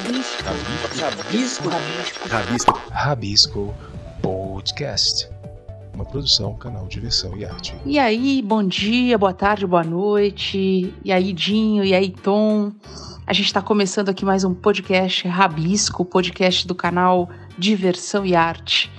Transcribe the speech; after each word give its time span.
Rabisco. 0.00 1.68
Rabisco. 1.68 1.68
Rabisco. 2.28 2.82
Rabisco 2.90 3.74
Podcast. 4.22 5.28
Uma 5.92 6.06
produção, 6.06 6.54
canal 6.54 6.86
Diversão 6.86 7.36
e 7.36 7.44
Arte. 7.44 7.76
E 7.84 7.98
aí, 7.98 8.40
bom 8.40 8.66
dia, 8.66 9.18
boa 9.18 9.34
tarde, 9.34 9.66
boa 9.66 9.84
noite. 9.84 10.94
E 11.04 11.12
aí, 11.12 11.34
Dinho, 11.34 11.84
e 11.84 11.92
aí, 11.92 12.10
Tom. 12.10 12.72
A 13.26 13.34
gente 13.34 13.46
está 13.46 13.60
começando 13.60 14.08
aqui 14.08 14.24
mais 14.24 14.42
um 14.42 14.54
podcast 14.54 15.28
Rabisco, 15.28 16.02
podcast 16.02 16.66
do 16.66 16.74
canal 16.74 17.28
Diversão 17.58 18.24
e 18.24 18.34
Arte. 18.34 18.90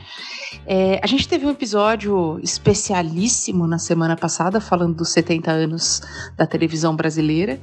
É, 0.66 1.00
a 1.04 1.08
gente 1.08 1.28
teve 1.28 1.46
um 1.46 1.50
episódio 1.50 2.40
especialíssimo 2.44 3.66
na 3.66 3.80
semana 3.80 4.16
passada, 4.16 4.62
falando 4.62 4.96
dos 4.96 5.10
70 5.10 5.52
anos 5.52 6.02
da 6.38 6.46
televisão 6.46 6.96
brasileira. 6.96 7.60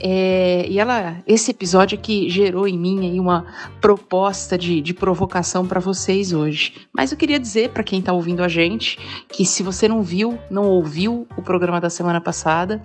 É, 0.00 0.66
e 0.68 0.78
ela, 0.78 1.22
esse 1.26 1.50
episódio 1.50 1.98
que 1.98 2.30
gerou 2.30 2.66
em 2.66 2.78
mim 2.78 3.18
uma 3.20 3.44
proposta 3.80 4.56
de, 4.56 4.80
de 4.80 4.94
provocação 4.94 5.66
para 5.66 5.80
vocês 5.80 6.32
hoje. 6.32 6.74
Mas 6.92 7.12
eu 7.12 7.18
queria 7.18 7.38
dizer 7.38 7.70
para 7.70 7.82
quem 7.82 8.00
está 8.00 8.12
ouvindo 8.12 8.42
a 8.42 8.48
gente 8.48 8.98
que 9.28 9.44
se 9.44 9.62
você 9.62 9.86
não 9.86 10.02
viu, 10.02 10.38
não 10.50 10.64
ouviu 10.64 11.26
o 11.36 11.42
programa 11.42 11.80
da 11.80 11.90
semana 11.90 12.20
passada, 12.20 12.82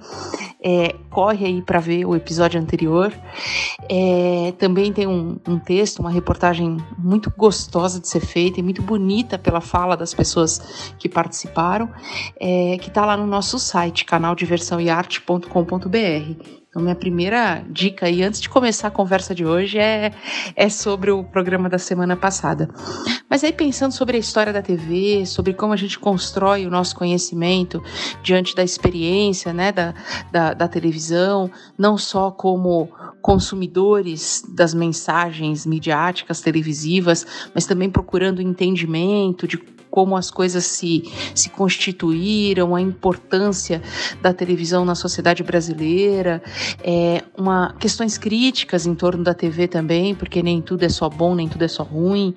é, 0.62 0.95
corre 1.09 1.45
aí 1.45 1.62
para 1.62 1.79
ver 1.79 2.05
o 2.05 2.15
episódio 2.15 2.59
anterior. 2.59 3.13
É, 3.90 4.53
também 4.57 4.91
tem 4.91 5.07
um, 5.07 5.37
um 5.48 5.59
texto, 5.59 5.99
uma 5.99 6.09
reportagem 6.09 6.77
muito 6.98 7.31
gostosa 7.37 7.99
de 7.99 8.07
ser 8.07 8.20
feita 8.20 8.59
e 8.59 8.63
muito 8.63 8.81
bonita 8.81 9.37
pela 9.45 9.62
fala 9.62 9.95
das 9.95 10.13
pessoas 10.13 10.91
que 10.98 11.08
participaram, 11.08 11.90
é, 12.38 12.77
que 12.81 12.90
está 12.90 13.05
lá 13.05 13.16
no 13.16 13.26
nosso 13.27 13.58
site, 13.59 14.04
canaldiversãoearte.com.br. 14.04 16.64
Então, 16.75 16.84
minha 16.84 16.95
primeira 16.95 17.63
dica 17.70 18.05
aí, 18.05 18.21
antes 18.21 18.41
de 18.41 18.49
começar 18.49 18.90
a 18.90 18.91
conversa 18.91 19.34
de 19.34 19.45
hoje, 19.45 19.77
é, 19.77 20.12
é 20.57 20.68
sobre 20.68 21.09
o 21.09 21.23
programa 21.23 21.70
da 21.70 21.77
semana 21.77 22.18
passada. 22.18 22.70
Mas 23.29 23.45
aí, 23.45 23.54
pensando 23.54 23.93
sobre 23.93 24.18
a 24.18 24.20
história 24.20 24.51
da 24.51 24.62
TV, 24.62 25.26
sobre 25.26 25.53
como 25.53 25.71
a 25.71 25.77
gente 25.77 25.98
constrói 25.98 26.65
o 26.65 26.70
nosso 26.70 26.93
conhecimento 26.93 27.81
diante 28.21 28.53
da 28.53 28.62
experiência 28.62 29.53
né, 29.53 29.71
da, 29.71 29.93
da, 30.34 30.53
da 30.53 30.68
televisão, 30.68 31.49
não 31.77 31.98
só 31.98 32.29
como 32.29 32.90
consumidores 33.21 34.43
das 34.53 34.73
mensagens 34.73 35.65
midiáticas 35.65 36.41
televisivas, 36.41 37.26
mas 37.55 37.65
também 37.65 37.90
procurando 37.90 38.41
entendimento 38.41 39.48
de 39.48 39.57
como 39.96 40.18
as 40.18 40.29
coisas 40.29 40.65
se, 40.65 41.10
se 41.34 41.49
constituíram, 41.49 42.76
a 42.76 42.82
importância 42.82 43.82
da 44.21 44.34
televisão 44.34 44.84
na 44.84 44.93
sociedade 44.93 45.41
brasileira, 45.41 46.43
é, 46.84 47.24
uma, 47.37 47.74
questões 47.79 48.18
críticas 48.18 48.85
em 48.85 48.93
torno 48.93 49.24
da 49.24 49.34
TV 49.34 49.70
também, 49.70 50.13
porque 50.13 50.43
nem 50.43 50.62
tudo 50.62 50.84
é 50.84 50.90
só 50.90 51.07
bom, 51.07 51.34
nem 51.34 51.48
tudo 51.48 51.63
é 51.63 51.70
só 51.70 51.84
ruim. 51.84 52.35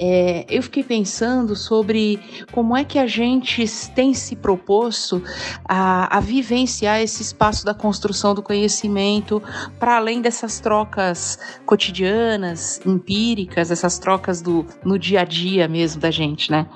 É, 0.00 0.44
eu 0.50 0.60
fiquei 0.60 0.82
pensando 0.82 1.54
sobre 1.54 2.18
como 2.50 2.76
é 2.76 2.82
que 2.82 2.98
a 2.98 3.06
gente 3.06 3.64
tem 3.94 4.12
se 4.12 4.34
proposto 4.34 5.22
a, 5.68 6.16
a 6.16 6.18
vivenciar 6.18 7.00
esse 7.00 7.22
espaço 7.22 7.64
da 7.64 7.74
construção 7.74 8.34
do 8.34 8.42
conhecimento 8.42 9.40
para 9.78 9.98
além 9.98 10.20
dessas 10.20 10.58
trocas 10.58 11.38
cotidianas, 11.64 12.80
empíricas, 12.84 13.70
essas 13.70 14.00
trocas 14.00 14.42
do, 14.42 14.66
no 14.84 14.98
dia 14.98 15.20
a 15.20 15.24
dia 15.24 15.68
mesmo 15.68 16.00
da 16.00 16.10
gente, 16.10 16.50
né? 16.50 16.66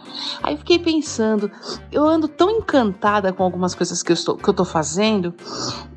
Aí 0.42 0.56
fiquei 0.56 0.78
pensando, 0.78 1.50
eu 1.90 2.06
ando 2.06 2.28
tão 2.28 2.50
encantada 2.50 3.32
com 3.32 3.42
algumas 3.42 3.74
coisas 3.74 4.02
que 4.02 4.12
eu 4.12 4.14
estou 4.14 4.36
que 4.36 4.48
eu 4.48 4.54
tô 4.54 4.64
fazendo 4.64 5.34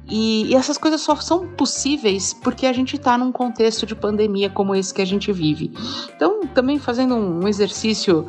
e, 0.08 0.52
e, 0.52 0.56
essas 0.56 0.78
coisas 0.78 1.02
só 1.02 1.16
são 1.16 1.48
possíveis 1.48 2.34
porque 2.34 2.68
a 2.68 2.74
gente 2.74 2.96
está 2.96 3.18
num 3.18 3.32
contexto 3.32 3.86
de 3.86 3.96
pandemia 3.96 4.50
como 4.50 4.76
esse 4.76 4.94
que 4.94 5.02
a 5.02 5.06
gente 5.06 5.32
vive. 5.32 5.72
Então, 6.16 6.42
também 6.54 6.78
fazendo 6.78 7.16
um 7.16 7.48
exercício 7.48 8.26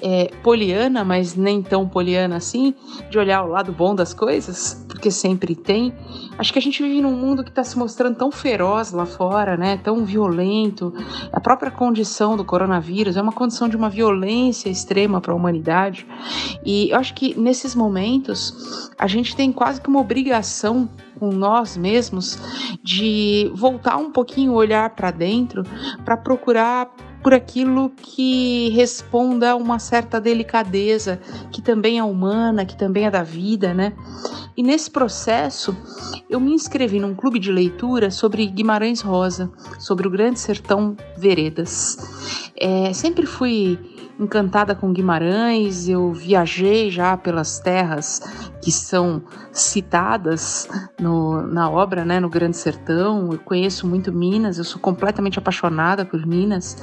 é, 0.00 0.30
poliana, 0.42 1.04
mas 1.04 1.34
nem 1.34 1.62
tão 1.62 1.86
poliana 1.86 2.36
assim, 2.36 2.74
de 3.10 3.18
olhar 3.18 3.44
o 3.44 3.48
lado 3.48 3.72
bom 3.72 3.94
das 3.94 4.14
coisas, 4.14 4.84
porque 4.88 5.10
sempre 5.10 5.54
tem. 5.54 5.92
Acho 6.38 6.52
que 6.52 6.58
a 6.58 6.62
gente 6.62 6.80
vive 6.80 7.00
num 7.00 7.16
mundo 7.16 7.42
que 7.42 7.50
está 7.50 7.64
se 7.64 7.76
mostrando 7.76 8.16
tão 8.16 8.30
feroz 8.30 8.92
lá 8.92 9.04
fora, 9.04 9.56
né? 9.56 9.76
Tão 9.76 10.04
violento. 10.04 10.94
A 11.32 11.40
própria 11.40 11.70
condição 11.70 12.36
do 12.36 12.44
coronavírus 12.44 13.16
é 13.16 13.22
uma 13.22 13.32
condição 13.32 13.68
de 13.68 13.76
uma 13.76 13.90
violência 13.90 14.70
extrema 14.70 15.20
para 15.20 15.32
a 15.32 15.36
humanidade. 15.36 16.06
E 16.64 16.90
eu 16.90 16.96
acho 16.96 17.12
que 17.14 17.38
nesses 17.38 17.74
momentos 17.74 18.88
a 18.96 19.08
gente 19.08 19.34
tem 19.34 19.52
quase 19.52 19.80
que 19.80 19.88
uma 19.88 20.00
obrigação 20.00 20.88
com 21.18 21.32
nós 21.32 21.76
mesmos 21.76 22.38
de 22.84 23.50
voltar 23.54 23.96
um 23.96 24.12
pouquinho 24.12 24.52
o 24.52 24.54
olhar 24.54 24.90
para 24.90 25.10
dentro 25.10 25.64
para 26.04 26.16
procurar 26.16 26.88
por 27.22 27.34
aquilo 27.34 27.90
que 27.90 28.68
responda 28.70 29.50
a 29.50 29.56
uma 29.56 29.78
certa 29.78 30.20
delicadeza 30.20 31.20
que 31.50 31.60
também 31.60 31.98
é 31.98 32.04
humana, 32.04 32.64
que 32.64 32.76
também 32.76 33.06
é 33.06 33.10
da 33.10 33.24
vida, 33.24 33.74
né? 33.74 33.92
E 34.58 34.62
nesse 34.62 34.90
processo, 34.90 35.76
eu 36.28 36.40
me 36.40 36.52
inscrevi 36.52 36.98
num 36.98 37.14
clube 37.14 37.38
de 37.38 37.52
leitura 37.52 38.10
sobre 38.10 38.44
Guimarães 38.44 39.00
Rosa, 39.00 39.52
sobre 39.78 40.08
o 40.08 40.10
Grande 40.10 40.40
Sertão 40.40 40.96
Veredas. 41.16 41.96
É, 42.56 42.92
sempre 42.92 43.24
fui 43.24 43.78
encantada 44.18 44.74
com 44.74 44.92
Guimarães, 44.92 45.88
eu 45.88 46.12
viajei 46.12 46.90
já 46.90 47.16
pelas 47.16 47.60
terras 47.60 48.20
que 48.60 48.72
são 48.72 49.22
citadas 49.52 50.68
no, 50.98 51.46
na 51.46 51.70
obra, 51.70 52.04
né, 52.04 52.18
no 52.18 52.28
Grande 52.28 52.56
Sertão. 52.56 53.32
Eu 53.32 53.38
conheço 53.38 53.86
muito 53.86 54.12
Minas, 54.12 54.58
eu 54.58 54.64
sou 54.64 54.80
completamente 54.80 55.38
apaixonada 55.38 56.04
por 56.04 56.26
Minas. 56.26 56.76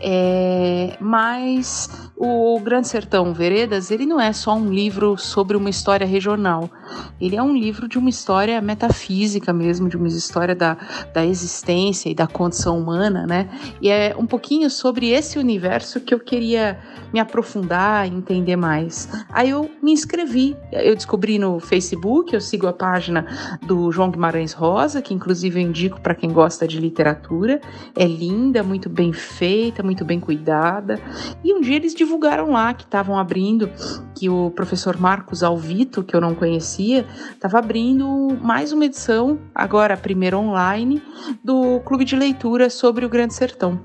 É, 0.00 0.98
mas 1.00 2.10
o 2.14 2.60
Grande 2.60 2.88
Sertão 2.88 3.32
Veredas, 3.32 3.90
ele 3.90 4.04
não 4.04 4.20
é 4.20 4.32
só 4.32 4.54
um 4.54 4.70
livro 4.70 5.16
sobre 5.16 5.56
uma 5.56 5.70
história 5.70 6.06
regional. 6.06 6.70
Ele 7.20 7.36
é 7.36 7.42
um 7.42 7.56
livro 7.56 7.88
de 7.88 7.98
uma 7.98 8.08
história 8.08 8.60
metafísica 8.60 9.52
mesmo, 9.52 9.88
de 9.88 9.96
uma 9.96 10.08
história 10.08 10.54
da, 10.54 10.76
da 11.12 11.24
existência 11.24 12.08
e 12.08 12.14
da 12.14 12.26
condição 12.26 12.78
humana, 12.78 13.26
né? 13.26 13.48
E 13.80 13.88
é 13.88 14.14
um 14.18 14.26
pouquinho 14.26 14.70
sobre 14.70 15.10
esse 15.10 15.38
universo 15.38 16.00
que 16.00 16.12
eu 16.12 16.20
queria 16.20 16.78
me 17.12 17.20
aprofundar 17.20 18.06
entender 18.06 18.56
mais. 18.56 19.08
Aí 19.30 19.50
eu 19.50 19.70
me 19.82 19.92
inscrevi, 19.92 20.56
eu 20.72 20.94
descobri 20.94 21.38
no 21.38 21.60
Facebook, 21.60 22.34
eu 22.34 22.40
sigo 22.40 22.66
a 22.66 22.72
página 22.72 23.26
do 23.62 23.90
João 23.92 24.10
Guimarães 24.10 24.52
Rosa, 24.52 25.02
que 25.02 25.14
inclusive 25.14 25.60
eu 25.60 25.66
indico 25.66 26.00
para 26.00 26.14
quem 26.14 26.30
gosta 26.32 26.66
de 26.66 26.78
literatura. 26.78 27.60
É 27.94 28.04
linda, 28.06 28.62
muito 28.62 28.88
bem 28.88 29.12
feita, 29.12 29.82
muito 29.82 30.04
bem 30.04 30.20
cuidada. 30.20 31.00
E 31.44 31.52
um 31.54 31.60
dia 31.60 31.76
eles 31.76 31.94
divulgaram 31.94 32.50
lá 32.50 32.74
que 32.74 32.84
estavam 32.84 33.18
abrindo, 33.18 33.70
que 34.14 34.28
o 34.28 34.50
professor 34.50 34.98
Marcos 34.98 35.42
Alvito, 35.42 36.02
que 36.02 36.14
eu 36.14 36.20
não 36.20 36.34
conhecia, 36.34 36.85
estava 36.94 37.58
abrindo 37.58 38.38
mais 38.40 38.72
uma 38.72 38.84
edição, 38.84 39.38
agora 39.54 39.94
a 39.94 39.96
primeira 39.96 40.38
online, 40.38 41.02
do 41.42 41.80
Clube 41.80 42.04
de 42.04 42.16
Leitura 42.16 42.70
sobre 42.70 43.04
o 43.04 43.08
Grande 43.08 43.34
Sertão. 43.34 43.80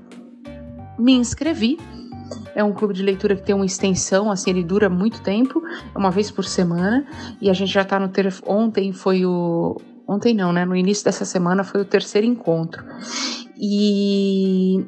Me 0.98 1.12
inscrevi 1.12 1.78
é 2.54 2.62
um 2.62 2.72
clube 2.72 2.94
de 2.94 3.02
leitura 3.02 3.34
que 3.36 3.42
tem 3.42 3.54
uma 3.54 3.64
extensão, 3.64 4.30
assim, 4.30 4.50
ele 4.50 4.62
dura 4.62 4.88
muito 4.88 5.22
tempo, 5.22 5.62
é 5.94 5.98
uma 5.98 6.10
vez 6.10 6.30
por 6.30 6.44
semana, 6.44 7.06
e 7.40 7.50
a 7.50 7.52
gente 7.52 7.72
já 7.72 7.82
está 7.82 7.98
no 7.98 8.08
ter... 8.08 8.32
ontem 8.46 8.92
foi 8.92 9.24
o 9.24 9.80
ontem 10.06 10.34
não, 10.34 10.52
né? 10.52 10.64
No 10.64 10.76
início 10.76 11.04
dessa 11.04 11.24
semana 11.24 11.64
foi 11.64 11.80
o 11.80 11.84
terceiro 11.84 12.26
encontro. 12.26 12.84
E 13.56 14.84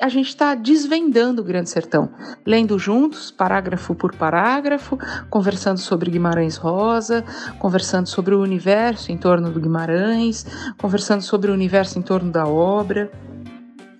a 0.00 0.08
gente 0.08 0.28
está 0.28 0.54
desvendando 0.54 1.40
o 1.40 1.44
Grande 1.44 1.70
Sertão, 1.70 2.10
lendo 2.44 2.78
juntos, 2.78 3.30
parágrafo 3.30 3.94
por 3.94 4.14
parágrafo, 4.14 4.98
conversando 5.30 5.78
sobre 5.78 6.10
Guimarães 6.10 6.56
Rosa, 6.56 7.24
conversando 7.58 8.06
sobre 8.06 8.34
o 8.34 8.42
universo 8.42 9.10
em 9.10 9.16
torno 9.16 9.50
do 9.50 9.60
Guimarães, 9.60 10.46
conversando 10.78 11.22
sobre 11.22 11.50
o 11.50 11.54
universo 11.54 11.98
em 11.98 12.02
torno 12.02 12.30
da 12.30 12.46
obra 12.46 13.10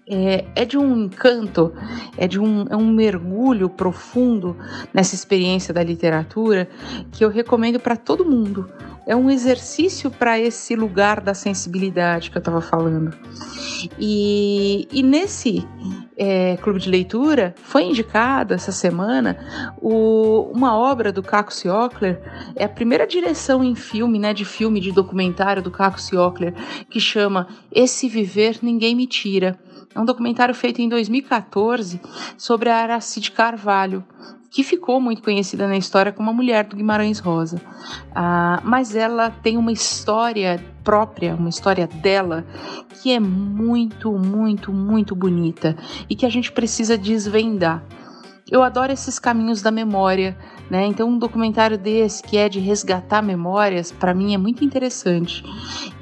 é, 0.09 0.45
é, 0.55 0.65
de 0.65 0.79
um 0.79 1.05
encanto, 1.05 1.73
é 2.17 2.29
de 2.29 2.39
um, 2.39 2.65
é 2.71 2.77
um 2.77 2.87
mergulho 2.87 3.69
profundo 3.69 4.57
nessa 4.95 5.15
experiência 5.15 5.75
da 5.75 5.83
literatura 5.83 6.69
que 7.11 7.25
eu 7.25 7.29
recomendo 7.29 7.81
para 7.81 7.97
todo 7.97 8.25
mundo. 8.25 8.71
É 9.05 9.15
um 9.17 9.31
exercício 9.31 10.11
para 10.11 10.39
esse 10.39 10.75
lugar 10.77 11.21
da 11.21 11.35
sensibilidade 11.35 12.31
que 12.31 12.37
eu 12.37 12.41
estava 12.41 12.61
falando. 12.61 13.17
E, 13.99 14.89
e 14.93 15.03
nesse 15.03 15.67
é, 16.17 16.57
clube 16.57 16.81
de 16.81 16.89
leitura 16.89 17.55
foi 17.63 17.85
indicada 17.85 18.55
essa 18.55 18.73
semana 18.73 19.39
o, 19.81 20.51
uma 20.53 20.77
obra 20.77 21.13
do 21.13 21.23
Caco 21.23 21.53
Ciocler, 21.53 22.21
é 22.55 22.65
a 22.65 22.69
primeira 22.69 23.07
direção 23.07 23.63
em 23.63 23.75
filme, 23.75 24.19
né, 24.19 24.33
de 24.33 24.45
filme, 24.45 24.81
de 24.81 24.91
documentário 24.91 25.63
do 25.63 25.71
Caco 25.71 26.01
Ciocler, 26.01 26.55
que 26.89 26.99
chama 26.99 27.47
Esse 27.71 28.09
Viver 28.09 28.59
Ninguém 28.63 28.95
Me 28.95 29.07
Tira. 29.07 29.59
É 29.97 30.01
um 30.01 30.05
documentário 30.05 30.55
feito 30.55 30.83
em 30.83 30.91
2014 30.91 31.99
sobre 32.37 32.69
a 32.69 32.77
Aracide 32.77 33.31
Carvalho, 33.33 34.05
que 34.51 34.63
ficou 34.63 35.01
muito 35.01 35.23
conhecida 35.23 35.67
na 35.67 35.79
história 35.79 36.13
como 36.13 36.29
a 36.29 36.35
mulher 36.35 36.67
do 36.67 36.77
Guimarães 36.77 37.19
Rosa. 37.19 37.63
Ah, 38.15 38.61
mas 38.63 38.95
ela 38.95 39.31
tem 39.31 39.57
uma 39.57 39.73
história 39.73 40.63
própria, 40.85 41.35
uma 41.35 41.49
história 41.49 41.87
dela, 41.87 42.45
que 43.03 43.11
é 43.11 43.19
muito, 43.19 44.13
muito, 44.13 44.71
muito 44.71 45.17
bonita 45.17 45.75
e 46.11 46.15
que 46.15 46.27
a 46.27 46.31
gente 46.31 46.53
precisa 46.53 46.99
desvendar. 46.99 47.83
Eu 48.51 48.63
adoro 48.63 48.93
esses 48.93 49.19
caminhos 49.19 49.63
da 49.63 49.71
memória, 49.71 50.37
né? 50.71 50.85
Então 50.85 51.09
um 51.09 51.19
documentário 51.19 51.79
desse 51.79 52.23
que 52.23 52.37
é 52.37 52.51
de 52.51 52.61
resgatar 52.61 53.23
memórias, 53.23 53.93
para 53.93 54.13
mim 54.13 54.35
é 54.35 54.39
muito 54.39 54.63
interessante. 54.63 55.43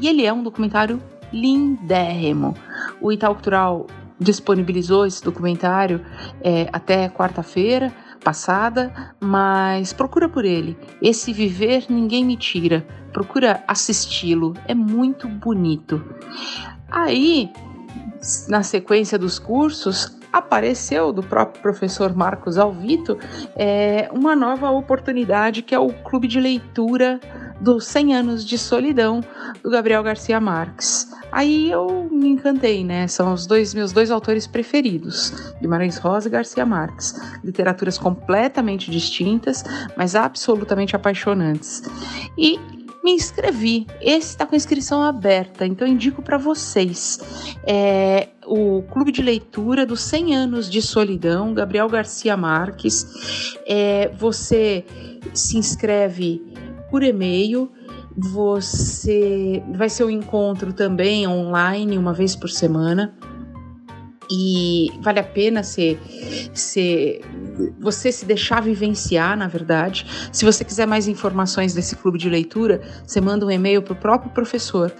E 0.00 0.08
ele 0.08 0.26
é 0.26 0.32
um 0.32 0.42
documentário 0.42 1.00
lindérrimo. 1.34 2.54
O 3.00 3.10
Itaú 3.12 3.34
Cultural 3.34 3.86
disponibilizou 4.18 5.04
esse 5.04 5.22
documentário 5.22 6.00
é, 6.40 6.68
até 6.72 7.08
quarta-feira 7.08 7.92
passada, 8.22 9.14
mas 9.20 9.92
procura 9.92 10.28
por 10.28 10.44
ele. 10.44 10.78
Esse 11.02 11.32
Viver 11.32 11.84
Ninguém 11.90 12.24
Me 12.24 12.36
Tira. 12.36 12.86
Procura 13.12 13.62
assisti-lo, 13.68 14.54
é 14.66 14.74
muito 14.74 15.28
bonito. 15.28 16.02
Aí, 16.90 17.52
na 18.48 18.62
sequência 18.62 19.18
dos 19.18 19.38
cursos, 19.38 20.18
apareceu 20.32 21.12
do 21.12 21.22
próprio 21.22 21.62
professor 21.62 22.12
Marcos 22.16 22.58
Alvito 22.58 23.16
é, 23.54 24.08
uma 24.12 24.34
nova 24.34 24.68
oportunidade 24.68 25.62
que 25.62 25.72
é 25.72 25.78
o 25.78 25.92
Clube 25.92 26.26
de 26.26 26.40
Leitura 26.40 27.20
dos 27.64 27.86
100 27.86 28.14
Anos 28.14 28.44
de 28.44 28.58
Solidão 28.58 29.22
do 29.62 29.70
Gabriel 29.70 30.02
Garcia 30.02 30.38
Marques. 30.38 31.10
Aí 31.32 31.70
eu 31.70 32.06
me 32.12 32.28
encantei, 32.28 32.84
né? 32.84 33.08
São 33.08 33.32
os 33.32 33.46
dois 33.46 33.72
meus 33.72 33.90
dois 33.90 34.10
autores 34.10 34.46
preferidos, 34.46 35.32
Guimarães 35.60 35.96
Rosa 35.96 36.28
e 36.28 36.30
Garcia 36.30 36.66
Marques. 36.66 37.14
Literaturas 37.42 37.96
completamente 37.96 38.90
distintas, 38.90 39.64
mas 39.96 40.14
absolutamente 40.14 40.94
apaixonantes. 40.94 41.82
E 42.36 42.60
me 43.02 43.12
inscrevi. 43.12 43.86
Esse 44.00 44.28
está 44.28 44.46
com 44.46 44.54
inscrição 44.54 45.02
aberta, 45.02 45.66
então 45.66 45.88
indico 45.88 46.22
para 46.22 46.36
vocês. 46.36 47.18
É 47.66 48.28
o 48.46 48.82
Clube 48.82 49.10
de 49.10 49.22
Leitura 49.22 49.86
dos 49.86 50.02
100 50.02 50.36
Anos 50.36 50.70
de 50.70 50.82
Solidão, 50.82 51.54
Gabriel 51.54 51.88
Garcia 51.88 52.36
Marques. 52.36 53.56
É, 53.66 54.10
você 54.16 54.84
se 55.32 55.56
inscreve 55.56 56.53
por 56.94 57.02
e-mail 57.02 57.72
você 58.16 59.60
vai 59.74 59.88
ser 59.88 60.04
um 60.04 60.10
encontro 60.10 60.72
também 60.72 61.26
online, 61.26 61.98
uma 61.98 62.12
vez 62.12 62.36
por 62.36 62.48
semana. 62.48 63.12
E 64.30 64.92
vale 65.02 65.18
a 65.18 65.24
pena 65.24 65.64
ser, 65.64 66.00
ser, 66.54 67.20
você 67.80 68.12
se 68.12 68.24
deixar 68.24 68.62
vivenciar, 68.62 69.36
na 69.36 69.48
verdade. 69.48 70.06
Se 70.30 70.44
você 70.44 70.64
quiser 70.64 70.86
mais 70.86 71.08
informações 71.08 71.74
desse 71.74 71.96
clube 71.96 72.16
de 72.16 72.30
leitura, 72.30 72.80
você 73.04 73.20
manda 73.20 73.44
um 73.44 73.50
e-mail 73.50 73.82
para 73.82 73.94
o 73.94 73.96
próprio 73.96 74.30
professor, 74.30 74.94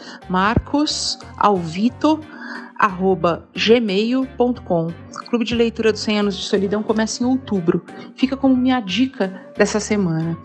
marcosalvito.gmail.com. 2.80 4.86
O 4.86 5.26
Clube 5.28 5.44
de 5.44 5.54
Leitura 5.54 5.92
dos 5.92 6.00
100 6.02 6.20
Anos 6.20 6.36
de 6.36 6.44
Solidão 6.44 6.82
começa 6.82 7.22
em 7.22 7.26
outubro. 7.26 7.84
Fica 8.14 8.36
como 8.36 8.56
minha 8.56 8.80
dica 8.80 9.42
dessa 9.56 9.80
semana. 9.80 10.36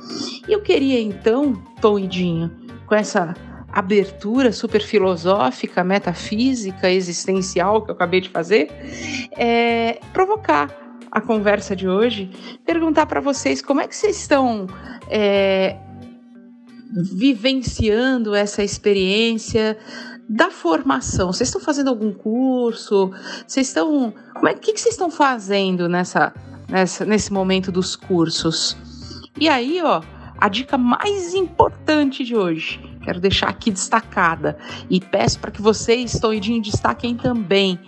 E 0.48 0.54
eu 0.54 0.62
queria 0.62 1.00
então, 1.00 1.54
Tom 1.82 2.00
e 2.00 2.08
Dinho, 2.08 2.52
com 2.86 2.96
essa 2.96 3.34
abertura 3.72 4.52
super 4.52 4.82
filosófica, 4.82 5.84
metafísica, 5.84 6.90
existencial 6.90 7.84
que 7.84 7.92
eu 7.92 7.96
acabei 7.96 8.22
de 8.22 8.30
fazer, 8.30 8.70
é 9.38 10.00
provocar 10.12 10.76
a 11.12 11.22
conversa 11.22 11.76
de 11.76 11.88
hoje, 11.88 12.32
perguntar 12.66 13.06
para 13.06 13.20
vocês 13.20 13.62
como 13.62 13.82
é 13.82 13.88
que 13.88 13.96
vocês 13.96 14.20
estão 14.20 14.68
é, 15.10 15.78
vivenciando 16.92 18.36
essa 18.36 18.64
experiência 18.64 19.78
da 20.30 20.52
formação. 20.52 21.34
Vocês 21.34 21.50
estão 21.50 21.60
fazendo 21.60 21.90
algum 21.90 22.14
curso? 22.14 23.12
Vocês 23.48 23.68
estão, 23.68 24.14
como 24.36 24.48
é 24.48 24.54
que, 24.54 24.74
que 24.74 24.80
vocês 24.80 24.94
estão 24.94 25.10
fazendo 25.10 25.90
nessa, 25.90 26.32
nessa 26.70 27.04
nesse 27.04 27.34
momento 27.34 27.72
dos 27.72 27.96
cursos? 27.96 28.78
E 29.40 29.50
aí, 29.50 29.82
ó, 29.82 30.02
a 30.38 30.48
dica 30.48 30.78
mais 30.78 31.34
importante 31.34 32.24
de 32.24 32.36
hoje. 32.36 32.80
Quero 33.04 33.20
deixar 33.20 33.50
aqui 33.50 33.72
destacada 33.72 34.58
e 34.90 35.00
peço 35.00 35.40
para 35.40 35.50
que 35.50 35.62
vocês, 35.62 36.20
Toidinho, 36.20 36.62
destaquem 36.62 37.16
também. 37.16 37.80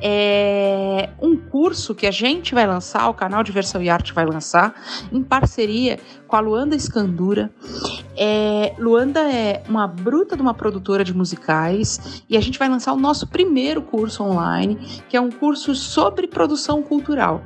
É 0.00 1.10
um 1.20 1.36
curso 1.36 1.94
que 1.94 2.06
a 2.06 2.10
gente 2.10 2.54
vai 2.54 2.66
lançar, 2.66 3.08
o 3.08 3.14
canal 3.14 3.42
Diversão 3.42 3.82
e 3.82 3.90
Arte 3.90 4.12
vai 4.14 4.24
lançar, 4.24 4.74
em 5.12 5.22
parceria 5.22 5.98
com 6.32 6.36
a 6.36 6.40
Luanda 6.40 6.74
Escandura. 6.74 7.52
É, 8.16 8.74
Luanda 8.78 9.20
é 9.30 9.62
uma 9.68 9.86
bruta 9.86 10.34
de 10.34 10.40
uma 10.40 10.54
produtora 10.54 11.04
de 11.04 11.12
musicais 11.14 12.24
e 12.26 12.38
a 12.38 12.40
gente 12.40 12.58
vai 12.58 12.70
lançar 12.70 12.94
o 12.94 12.96
nosso 12.96 13.26
primeiro 13.26 13.82
curso 13.82 14.22
online, 14.22 14.76
que 15.10 15.16
é 15.16 15.20
um 15.20 15.30
curso 15.30 15.74
sobre 15.74 16.26
produção 16.26 16.82
cultural. 16.82 17.42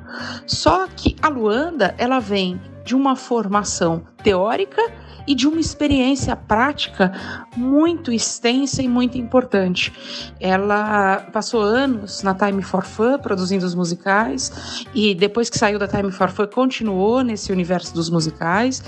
Só 0.46 0.86
que 0.86 1.16
a 1.20 1.28
Luanda, 1.28 1.96
ela 1.98 2.20
vem 2.20 2.60
de 2.84 2.94
uma 2.94 3.16
formação 3.16 4.06
teórica 4.22 4.80
e 5.26 5.34
de 5.34 5.46
uma 5.46 5.60
experiência 5.60 6.34
prática 6.36 7.12
muito 7.56 8.12
extensa 8.12 8.82
e 8.82 8.88
muito 8.88 9.18
importante. 9.18 9.92
Ela 10.40 11.26
passou 11.32 11.60
anos 11.60 12.22
na 12.22 12.34
Time 12.34 12.62
for 12.62 12.84
Fun 12.84 13.18
produzindo 13.18 13.64
os 13.64 13.74
musicais 13.74 14.86
e 14.94 15.14
depois 15.14 15.50
que 15.50 15.58
saiu 15.58 15.78
da 15.78 15.88
Time 15.88 16.10
for 16.10 16.30
Fun 16.30 16.46
continuou 16.46 17.22
nesse 17.22 17.52
universo 17.52 17.94
dos 17.94 18.10
musicais 18.10 18.82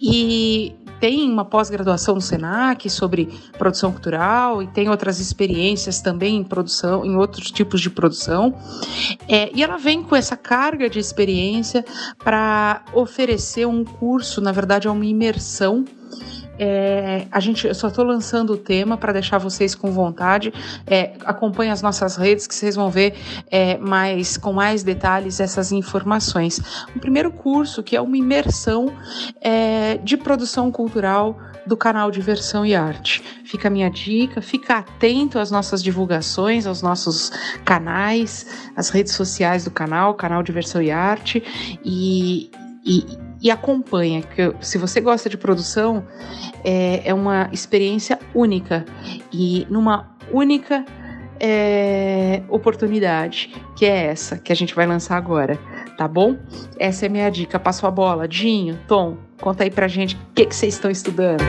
e 0.00 0.74
tem 1.00 1.30
uma 1.30 1.44
pós-graduação 1.44 2.14
no 2.14 2.20
Senac 2.20 2.88
sobre 2.88 3.28
produção 3.58 3.92
cultural 3.92 4.62
e 4.62 4.66
tem 4.68 4.88
outras 4.88 5.20
experiências 5.20 6.00
também 6.00 6.36
em 6.36 6.44
produção, 6.44 7.04
em 7.04 7.14
outros 7.16 7.50
tipos 7.50 7.80
de 7.80 7.90
produção. 7.90 8.54
É, 9.28 9.50
e 9.54 9.62
ela 9.62 9.76
vem 9.76 10.02
com 10.02 10.16
essa 10.16 10.34
carga 10.34 10.88
de 10.88 10.98
experiência 10.98 11.84
para 12.22 12.82
oferecer 12.94 13.66
um 13.66 13.84
curso, 13.84 14.40
na 14.40 14.50
verdade, 14.50 14.88
é 14.88 14.90
uma 14.90 15.04
imersão 15.04 15.83
é, 16.58 17.26
a 17.30 17.40
gente, 17.40 17.66
eu 17.66 17.74
só 17.74 17.88
estou 17.88 18.04
lançando 18.04 18.52
o 18.52 18.56
tema 18.56 18.96
para 18.96 19.12
deixar 19.12 19.38
vocês 19.38 19.74
com 19.74 19.90
vontade. 19.90 20.52
É, 20.86 21.12
acompanhe 21.24 21.70
as 21.70 21.82
nossas 21.82 22.16
redes 22.16 22.46
que 22.46 22.54
vocês 22.54 22.76
vão 22.76 22.90
ver 22.90 23.14
é, 23.50 23.76
mais, 23.78 24.36
com 24.36 24.52
mais 24.52 24.82
detalhes 24.82 25.40
essas 25.40 25.72
informações. 25.72 26.60
O 26.94 27.00
primeiro 27.00 27.30
curso, 27.32 27.82
que 27.82 27.96
é 27.96 28.00
uma 28.00 28.16
imersão 28.16 28.92
é, 29.40 29.98
de 29.98 30.16
produção 30.16 30.70
cultural 30.70 31.38
do 31.66 31.76
canal 31.76 32.10
Diversão 32.10 32.64
e 32.64 32.74
Arte. 32.74 33.22
Fica 33.44 33.68
a 33.68 33.70
minha 33.70 33.90
dica, 33.90 34.42
fica 34.42 34.78
atento 34.78 35.38
às 35.38 35.50
nossas 35.50 35.82
divulgações, 35.82 36.66
aos 36.66 36.82
nossos 36.82 37.32
canais, 37.64 38.68
as 38.76 38.90
redes 38.90 39.14
sociais 39.14 39.64
do 39.64 39.70
canal, 39.70 40.14
canal 40.14 40.42
Diversão 40.42 40.82
e 40.82 40.90
Arte, 40.90 41.42
e, 41.82 42.50
e 42.84 43.23
e 43.44 43.50
acompanha. 43.50 44.22
Que 44.22 44.54
se 44.62 44.78
você 44.78 45.02
gosta 45.02 45.28
de 45.28 45.36
produção, 45.36 46.02
é, 46.64 47.02
é 47.04 47.12
uma 47.12 47.50
experiência 47.52 48.18
única 48.34 48.86
e 49.30 49.66
numa 49.68 50.16
única 50.32 50.82
é, 51.38 52.42
oportunidade, 52.48 53.54
que 53.76 53.84
é 53.84 54.06
essa 54.06 54.38
que 54.38 54.50
a 54.50 54.56
gente 54.56 54.74
vai 54.74 54.86
lançar 54.86 55.18
agora, 55.18 55.58
tá 55.98 56.08
bom? 56.08 56.36
Essa 56.78 57.04
é 57.04 57.08
minha 57.10 57.28
dica. 57.28 57.58
Passo 57.58 57.86
a 57.86 57.90
bola. 57.90 58.26
Dinho, 58.26 58.80
Tom, 58.88 59.18
conta 59.38 59.64
aí 59.64 59.70
pra 59.70 59.86
gente 59.86 60.16
o 60.16 60.18
que, 60.34 60.46
que 60.46 60.56
vocês 60.56 60.74
estão 60.74 60.90
estudando. 60.90 61.44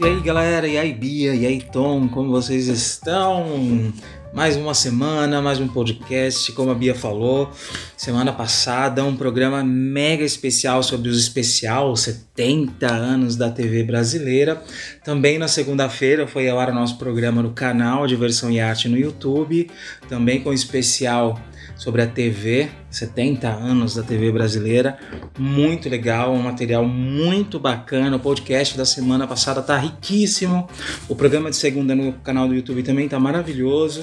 E 0.00 0.04
aí, 0.04 0.20
galera? 0.22 0.66
E 0.66 0.76
aí, 0.76 0.92
Bia? 0.92 1.36
E 1.36 1.46
aí, 1.46 1.62
Tom? 1.62 2.08
Como 2.08 2.32
vocês 2.32 2.66
estão? 2.66 3.92
Mais 4.34 4.56
uma 4.56 4.74
semana, 4.74 5.40
mais 5.40 5.60
um 5.60 5.68
podcast, 5.68 6.50
como 6.52 6.72
a 6.72 6.74
Bia 6.74 6.94
falou. 6.94 7.52
Semana 7.96 8.32
passada, 8.32 9.04
um 9.04 9.14
programa 9.16 9.62
mega 9.62 10.24
especial 10.24 10.82
sobre 10.82 11.08
os 11.08 11.18
especial 11.18 11.94
70 11.94 12.92
anos 12.92 13.36
da 13.36 13.48
TV 13.48 13.84
brasileira. 13.84 14.60
Também 15.04 15.38
na 15.38 15.46
segunda-feira 15.46 16.26
foi 16.26 16.48
ao 16.48 16.58
ar 16.58 16.70
o 16.70 16.74
nosso 16.74 16.98
programa 16.98 17.42
no 17.42 17.52
canal 17.52 18.08
Diversão 18.08 18.50
e 18.50 18.58
Arte 18.60 18.88
no 18.88 18.98
YouTube, 18.98 19.70
também 20.08 20.40
com 20.40 20.52
especial 20.52 21.40
sobre 21.76 22.02
a 22.02 22.06
TV, 22.06 22.68
70 22.90 23.48
anos 23.48 23.94
da 23.94 24.02
TV 24.02 24.30
brasileira. 24.30 24.98
Muito 25.38 25.88
legal, 25.88 26.32
um 26.32 26.42
material 26.42 26.84
muito 26.86 27.58
bacana. 27.58 28.16
O 28.16 28.20
podcast 28.20 28.76
da 28.76 28.84
semana 28.84 29.26
passada 29.26 29.62
tá 29.62 29.76
riquíssimo. 29.76 30.68
O 31.08 31.14
programa 31.14 31.50
de 31.50 31.56
segunda 31.56 31.94
no 31.94 32.12
canal 32.12 32.48
do 32.48 32.54
YouTube 32.54 32.82
também 32.82 33.08
tá 33.08 33.18
maravilhoso. 33.18 34.02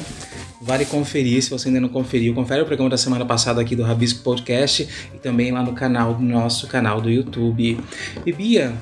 Vale 0.61 0.85
conferir, 0.85 1.41
se 1.41 1.49
você 1.49 1.69
ainda 1.69 1.81
não 1.81 1.89
conferiu, 1.89 2.35
confere 2.35 2.61
o 2.61 2.65
programa 2.65 2.91
da 2.91 2.97
semana 2.97 3.25
passada 3.25 3.59
aqui 3.59 3.75
do 3.75 3.81
Rabisco 3.81 4.21
Podcast 4.23 4.87
e 5.13 5.17
também 5.17 5.51
lá 5.51 5.63
no 5.63 5.73
canal 5.73 6.13
do 6.13 6.21
nosso 6.21 6.67
canal 6.67 7.01
do 7.01 7.09
YouTube. 7.09 7.79
E 8.23 8.31
Bia, 8.31 8.73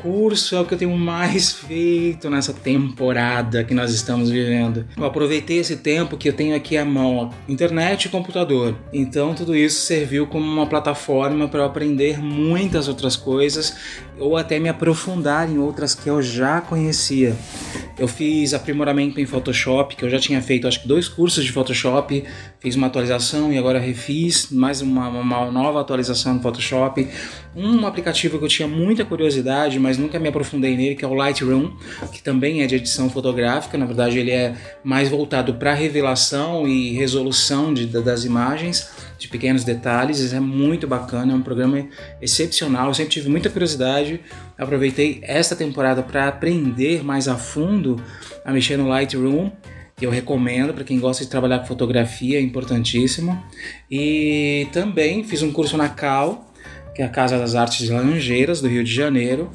curso 0.00 0.54
é 0.54 0.60
o 0.60 0.64
que 0.64 0.74
eu 0.74 0.78
tenho 0.78 0.96
mais 0.96 1.52
feito 1.66 2.28
nessa 2.30 2.52
temporada 2.52 3.64
que 3.64 3.74
nós 3.74 3.92
estamos 3.92 4.30
vivendo. 4.30 4.86
Eu 4.96 5.04
aproveitei 5.04 5.58
esse 5.58 5.76
tempo 5.76 6.16
que 6.16 6.28
eu 6.28 6.32
tenho 6.32 6.54
aqui 6.54 6.76
à 6.76 6.84
mão, 6.84 7.30
internet 7.48 8.04
e 8.04 8.08
computador. 8.08 8.76
Então 8.92 9.34
tudo 9.34 9.56
isso 9.56 9.80
serviu 9.80 10.26
como 10.26 10.44
uma 10.44 10.66
plataforma 10.66 11.48
para 11.48 11.60
eu 11.60 11.64
aprender 11.64 12.18
muitas 12.18 12.88
outras 12.88 13.16
coisas 13.16 13.76
ou 14.18 14.36
até 14.36 14.58
me 14.58 14.68
aprofundar 14.68 15.50
em 15.50 15.58
outras 15.58 15.94
que 15.94 16.08
eu 16.08 16.22
já 16.22 16.60
conhecia. 16.60 17.36
Eu 17.98 18.06
fiz 18.06 18.52
aprimoramento 18.52 19.20
em 19.20 19.26
Photoshop, 19.26 19.96
que 19.96 20.04
eu 20.04 20.10
já 20.10 20.18
tinha 20.18 20.40
feito 20.42 20.68
acho 20.68 20.82
que 20.82 20.88
dois 20.88 21.08
cursos 21.08 21.44
de 21.44 21.52
Photoshop, 21.52 22.24
fiz 22.60 22.76
uma 22.76 22.86
atualização 22.88 23.52
e 23.52 23.58
agora 23.58 23.78
refiz 23.78 24.50
mais 24.50 24.82
uma, 24.82 25.08
uma 25.08 25.50
nova 25.50 25.80
atualização 25.80 26.34
no 26.34 26.42
Photoshop. 26.42 27.08
Um 27.58 27.86
aplicativo 27.86 28.38
que 28.38 28.44
eu 28.44 28.48
tinha 28.48 28.68
muita 28.68 29.02
curiosidade, 29.02 29.80
mas 29.80 29.96
nunca 29.96 30.18
me 30.20 30.28
aprofundei 30.28 30.76
nele, 30.76 30.94
que 30.94 31.02
é 31.02 31.08
o 31.08 31.14
Lightroom, 31.14 31.72
que 32.12 32.22
também 32.22 32.60
é 32.60 32.66
de 32.66 32.74
edição 32.74 33.08
fotográfica. 33.08 33.78
Na 33.78 33.86
verdade, 33.86 34.18
ele 34.18 34.30
é 34.30 34.54
mais 34.84 35.08
voltado 35.08 35.54
para 35.54 35.72
revelação 35.72 36.68
e 36.68 36.92
resolução 36.92 37.72
de, 37.72 37.86
das 37.86 38.26
imagens, 38.26 38.90
de 39.18 39.26
pequenos 39.28 39.64
detalhes. 39.64 40.34
É 40.34 40.38
muito 40.38 40.86
bacana, 40.86 41.32
é 41.32 41.34
um 41.34 41.40
programa 41.40 41.86
excepcional. 42.20 42.88
Eu 42.88 42.94
sempre 42.94 43.12
tive 43.12 43.30
muita 43.30 43.48
curiosidade. 43.48 44.20
Aproveitei 44.58 45.20
esta 45.22 45.56
temporada 45.56 46.02
para 46.02 46.28
aprender 46.28 47.02
mais 47.02 47.26
a 47.26 47.36
fundo 47.36 47.96
a 48.44 48.52
mexer 48.52 48.76
no 48.76 48.86
Lightroom 48.86 49.50
que 49.96 50.04
eu 50.04 50.10
recomendo 50.10 50.74
para 50.74 50.84
quem 50.84 51.00
gosta 51.00 51.24
de 51.24 51.30
trabalhar 51.30 51.60
com 51.60 51.64
fotografia, 51.64 52.36
é 52.36 52.40
importantíssimo. 52.42 53.42
E 53.90 54.68
também 54.70 55.24
fiz 55.24 55.40
um 55.40 55.50
curso 55.50 55.74
na 55.78 55.88
Cal, 55.88 56.45
que 56.96 57.02
é 57.02 57.04
a 57.04 57.10
Casa 57.10 57.38
das 57.38 57.54
Artes 57.54 57.90
Laranjeiras, 57.90 58.62
do 58.62 58.68
Rio 58.68 58.82
de 58.82 58.92
Janeiro. 58.92 59.50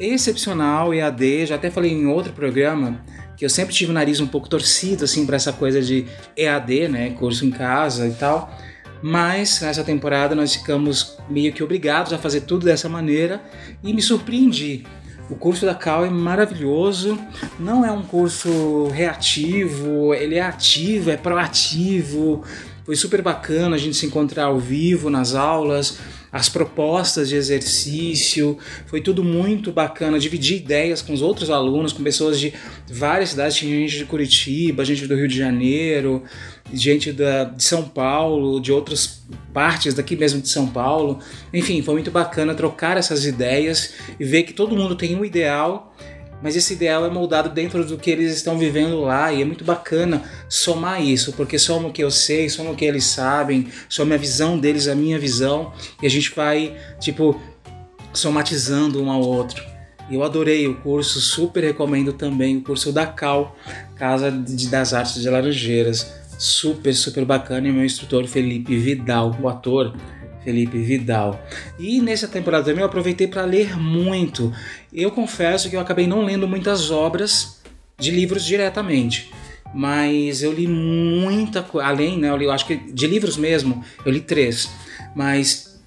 Excepcional, 0.00 0.92
EAD, 0.92 1.46
já 1.46 1.54
até 1.54 1.70
falei 1.70 1.92
em 1.92 2.08
outro 2.08 2.32
programa 2.32 3.00
que 3.36 3.44
eu 3.44 3.48
sempre 3.48 3.72
tive 3.72 3.92
o 3.92 3.94
nariz 3.94 4.18
um 4.18 4.26
pouco 4.26 4.48
torcido 4.48 5.04
assim 5.04 5.24
para 5.24 5.36
essa 5.36 5.52
coisa 5.52 5.80
de 5.80 6.06
EAD, 6.36 6.88
né, 6.88 7.10
curso 7.10 7.46
em 7.46 7.50
casa 7.50 8.08
e 8.08 8.14
tal. 8.14 8.52
Mas 9.00 9.60
nessa 9.60 9.84
temporada 9.84 10.34
nós 10.34 10.56
ficamos 10.56 11.16
meio 11.28 11.52
que 11.52 11.62
obrigados 11.62 12.12
a 12.12 12.18
fazer 12.18 12.40
tudo 12.40 12.66
dessa 12.66 12.88
maneira 12.88 13.40
e 13.80 13.94
me 13.94 14.02
surpreendi. 14.02 14.84
O 15.30 15.36
curso 15.36 15.64
da 15.64 15.74
Cal 15.74 16.04
é 16.04 16.10
maravilhoso, 16.10 17.16
não 17.60 17.84
é 17.84 17.92
um 17.92 18.02
curso 18.02 18.88
reativo, 18.88 20.12
ele 20.12 20.34
é 20.34 20.42
ativo, 20.42 21.10
é 21.10 21.16
proativo. 21.16 22.42
Foi 22.84 22.96
super 22.96 23.22
bacana 23.22 23.76
a 23.76 23.78
gente 23.78 23.96
se 23.96 24.04
encontrar 24.04 24.46
ao 24.46 24.58
vivo 24.58 25.08
nas 25.08 25.36
aulas 25.36 26.00
as 26.32 26.48
propostas 26.48 27.28
de 27.28 27.36
exercício, 27.36 28.56
foi 28.86 29.00
tudo 29.00 29.24
muito 29.24 29.72
bacana. 29.72 30.18
Dividir 30.18 30.58
ideias 30.58 31.02
com 31.02 31.12
os 31.12 31.22
outros 31.22 31.50
alunos, 31.50 31.92
com 31.92 32.02
pessoas 32.02 32.38
de 32.38 32.52
várias 32.88 33.30
cidades, 33.30 33.56
tinha 33.56 33.74
gente 33.76 33.98
de 33.98 34.04
Curitiba, 34.04 34.84
gente 34.84 35.06
do 35.06 35.16
Rio 35.16 35.26
de 35.26 35.36
Janeiro, 35.36 36.22
gente 36.72 37.12
da, 37.12 37.44
de 37.44 37.64
São 37.64 37.82
Paulo, 37.82 38.60
de 38.60 38.70
outras 38.70 39.22
partes 39.52 39.92
daqui 39.94 40.16
mesmo 40.16 40.40
de 40.40 40.48
São 40.48 40.68
Paulo. 40.68 41.18
Enfim, 41.52 41.82
foi 41.82 41.94
muito 41.94 42.10
bacana 42.10 42.54
trocar 42.54 42.96
essas 42.96 43.26
ideias 43.26 43.94
e 44.18 44.24
ver 44.24 44.44
que 44.44 44.52
todo 44.52 44.76
mundo 44.76 44.94
tem 44.94 45.16
um 45.16 45.24
ideal 45.24 45.89
mas 46.42 46.56
esse 46.56 46.74
ideal 46.74 47.04
é 47.04 47.10
moldado 47.10 47.50
dentro 47.50 47.84
do 47.84 47.96
que 47.96 48.10
eles 48.10 48.34
estão 48.34 48.58
vivendo 48.58 49.00
lá 49.00 49.32
e 49.32 49.42
é 49.42 49.44
muito 49.44 49.64
bacana 49.64 50.22
somar 50.48 51.02
isso, 51.02 51.32
porque 51.34 51.58
soma 51.58 51.88
o 51.88 51.92
que 51.92 52.02
eu 52.02 52.10
sei, 52.10 52.48
soma 52.48 52.70
o 52.70 52.76
que 52.76 52.84
eles 52.84 53.04
sabem, 53.04 53.68
soma 53.88 54.14
a 54.14 54.18
visão 54.18 54.58
deles, 54.58 54.88
a 54.88 54.94
minha 54.94 55.18
visão, 55.18 55.72
e 56.02 56.06
a 56.06 56.10
gente 56.10 56.34
vai, 56.34 56.76
tipo, 56.98 57.40
somatizando 58.12 59.02
um 59.02 59.10
ao 59.10 59.20
outro. 59.20 59.62
Eu 60.10 60.24
adorei 60.24 60.66
o 60.66 60.74
curso, 60.74 61.20
super 61.20 61.62
recomendo 61.62 62.12
também 62.12 62.56
o 62.56 62.62
curso 62.62 62.92
da 62.92 63.06
Cal, 63.06 63.56
Casa 63.94 64.30
das 64.68 64.92
Artes 64.92 65.22
de 65.22 65.30
Laranjeiras. 65.30 66.12
Super, 66.36 66.92
super 66.94 67.24
bacana. 67.24 67.68
E 67.68 67.72
meu 67.72 67.84
instrutor 67.84 68.26
Felipe 68.26 68.76
Vidal, 68.76 69.36
o 69.40 69.48
ator, 69.48 69.94
Felipe 70.42 70.78
Vidal. 70.78 71.40
E 71.78 72.00
nessa 72.00 72.26
temporada 72.26 72.64
também 72.64 72.80
eu 72.80 72.86
aproveitei 72.86 73.28
para 73.28 73.44
ler 73.44 73.78
muito. 73.78 74.52
Eu 74.92 75.10
confesso 75.10 75.70
que 75.70 75.76
eu 75.76 75.80
acabei 75.80 76.06
não 76.06 76.24
lendo 76.24 76.48
muitas 76.48 76.90
obras 76.90 77.60
de 77.98 78.10
livros 78.10 78.44
diretamente, 78.44 79.30
mas 79.74 80.42
eu 80.42 80.52
li 80.52 80.66
muita 80.66 81.62
coisa, 81.62 81.88
além, 81.88 82.18
né, 82.18 82.30
eu, 82.30 82.36
li, 82.36 82.44
eu 82.44 82.50
acho 82.50 82.66
que 82.66 82.76
de 82.76 83.06
livros 83.06 83.36
mesmo, 83.36 83.84
eu 84.04 84.10
li 84.10 84.20
três, 84.20 84.68
mas 85.14 85.80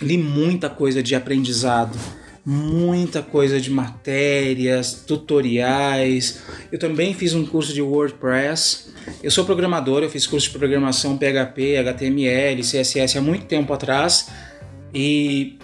li 0.00 0.18
muita 0.18 0.68
coisa 0.68 1.02
de 1.02 1.14
aprendizado 1.14 1.98
muita 2.44 3.22
coisa 3.22 3.60
de 3.60 3.70
matérias, 3.70 5.04
tutoriais. 5.06 6.42
Eu 6.70 6.78
também 6.78 7.14
fiz 7.14 7.34
um 7.34 7.46
curso 7.46 7.72
de 7.72 7.80
WordPress. 7.80 8.92
Eu 9.22 9.30
sou 9.30 9.44
programador, 9.44 10.02
eu 10.02 10.10
fiz 10.10 10.26
curso 10.26 10.50
de 10.50 10.58
programação 10.58 11.16
PHP, 11.16 11.76
HTML, 11.78 12.60
CSS 12.62 13.18
há 13.18 13.20
muito 13.20 13.46
tempo 13.46 13.72
atrás 13.72 14.28
e 14.94 15.58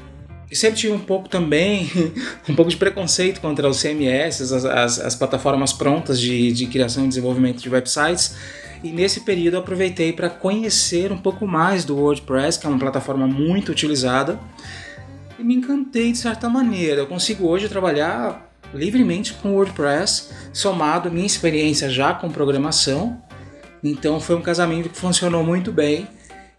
sempre 0.57 0.79
tive 0.79 0.93
um 0.93 0.99
pouco 0.99 1.29
também, 1.29 1.91
um 2.49 2.55
pouco 2.55 2.71
de 2.71 2.77
preconceito 2.77 3.41
contra 3.41 3.69
os 3.69 3.83
CMS, 3.83 4.41
as, 4.41 4.65
as, 4.65 4.99
as 4.99 5.15
plataformas 5.15 5.73
prontas 5.73 6.19
de, 6.19 6.53
de 6.53 6.67
criação 6.67 7.05
e 7.05 7.09
desenvolvimento 7.09 7.61
de 7.61 7.69
websites. 7.69 8.35
E 8.83 8.91
nesse 8.91 9.21
período 9.21 9.55
eu 9.55 9.61
aproveitei 9.61 10.13
para 10.13 10.31
conhecer 10.31 11.11
um 11.13 11.19
pouco 11.19 11.47
mais 11.47 11.85
do 11.85 11.97
WordPress, 11.97 12.59
que 12.59 12.67
é 12.67 12.71
uma 12.71 12.79
plataforma 12.79 13.27
muito 13.27 13.73
utilizada 13.73 14.39
e 15.39 15.45
me 15.45 15.55
encantei 15.55 16.13
de 16.13 16.19
certa 16.19 16.49
maneira. 16.49 17.03
Eu 17.03 17.07
consigo 17.07 17.47
hoje 17.47 17.69
trabalhar 17.69 18.49
livremente 18.75 19.35
com 19.35 19.55
WordPress, 19.55 20.31
somado 20.53 21.09
à 21.09 21.11
minha 21.11 21.27
experiência 21.27 21.89
já 21.89 22.15
com 22.15 22.31
programação. 22.31 23.21
Então 23.83 24.21
foi 24.21 24.37
um 24.37 24.43
casamento 24.43 24.89
que 24.89 24.99
funcionou 24.99 25.45
muito 25.45 25.73
bem 25.73 26.09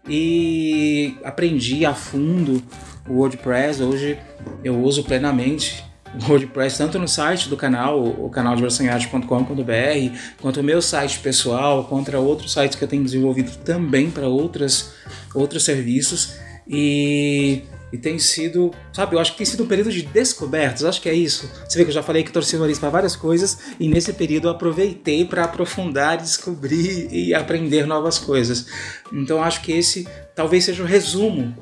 e 0.08 1.14
aprendi 1.22 1.84
a 1.84 1.94
fundo 1.94 2.62
o 3.10 3.14
WordPress. 3.18 3.82
Hoje 3.82 4.18
eu 4.62 4.80
uso 4.80 5.02
plenamente 5.02 5.84
o 6.14 6.30
WordPress 6.30 6.78
tanto 6.78 6.98
no 6.98 7.08
site 7.08 7.48
do 7.48 7.56
canal, 7.56 8.02
o 8.02 8.30
canal 8.30 8.54
de 8.54 8.62
versanharte.com.br, 8.62 10.16
quanto 10.40 10.60
o 10.60 10.62
meu 10.62 10.80
site 10.80 11.18
pessoal, 11.18 11.84
contra 11.84 12.18
outros 12.18 12.52
sites 12.52 12.78
que 12.78 12.84
eu 12.84 12.88
tenho 12.88 13.04
desenvolvido 13.04 13.56
também 13.58 14.10
para 14.10 14.28
outras 14.28 14.92
outros 15.34 15.64
serviços. 15.64 16.36
E 16.66 17.62
e 17.92 17.98
tem 17.98 18.18
sido, 18.18 18.72
sabe, 18.92 19.16
eu 19.16 19.20
acho 19.20 19.32
que 19.32 19.38
tem 19.38 19.46
sido 19.46 19.64
um 19.64 19.66
período 19.66 19.90
de 19.90 20.02
descobertas, 20.02 20.84
acho 20.84 21.02
que 21.02 21.08
é 21.08 21.14
isso. 21.14 21.50
Você 21.68 21.76
vê 21.76 21.84
que 21.84 21.90
eu 21.90 21.94
já 21.94 22.02
falei 22.02 22.22
que 22.22 22.30
torci 22.30 22.54
o 22.54 22.60
nariz 22.60 22.78
para 22.78 22.88
várias 22.88 23.16
coisas 23.16 23.58
e 23.80 23.88
nesse 23.88 24.12
período 24.12 24.46
eu 24.46 24.52
aproveitei 24.52 25.24
para 25.24 25.44
aprofundar, 25.44 26.16
descobrir 26.16 27.08
e 27.10 27.34
aprender 27.34 27.86
novas 27.86 28.18
coisas. 28.18 28.66
Então 29.12 29.42
acho 29.42 29.60
que 29.62 29.72
esse 29.72 30.06
talvez 30.36 30.64
seja 30.64 30.82
o 30.82 30.86
resumo 30.86 31.52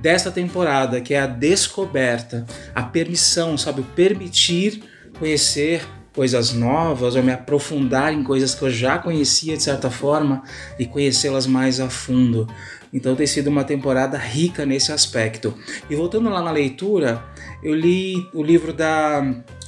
dessa 0.00 0.30
temporada, 0.30 1.00
que 1.00 1.14
é 1.14 1.20
a 1.20 1.26
descoberta, 1.26 2.46
a 2.74 2.82
permissão, 2.82 3.56
sabe, 3.56 3.82
permitir 3.94 4.82
conhecer 5.18 5.86
coisas 6.14 6.52
novas 6.52 7.14
ou 7.14 7.22
me 7.22 7.30
aprofundar 7.30 8.12
em 8.12 8.22
coisas 8.22 8.54
que 8.54 8.62
eu 8.62 8.70
já 8.70 8.98
conhecia 8.98 9.54
de 9.54 9.62
certa 9.62 9.90
forma 9.90 10.42
e 10.78 10.86
conhecê-las 10.86 11.46
mais 11.46 11.78
a 11.78 11.90
fundo. 11.90 12.48
Então 12.92 13.14
tem 13.14 13.26
sido 13.26 13.48
uma 13.48 13.64
temporada 13.64 14.16
rica 14.16 14.64
nesse 14.64 14.90
aspecto. 14.90 15.54
E 15.90 15.94
voltando 15.94 16.30
lá 16.30 16.40
na 16.40 16.50
leitura, 16.50 17.22
eu 17.62 17.74
li 17.74 18.14
o 18.32 18.42
livro 18.42 18.72
da 18.72 19.22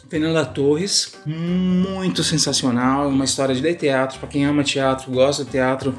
Fernanda 0.09 0.43
Torres, 0.47 1.13
muito 1.27 2.25
sensacional, 2.25 3.09
uma 3.09 3.27
história 3.27 3.55
de 3.55 3.75
teatro, 3.75 4.19
para 4.19 4.29
quem 4.29 4.47
ama 4.47 4.65
teatro, 4.65 5.13
gosta 5.13 5.45
de 5.45 5.51
teatro, 5.51 5.95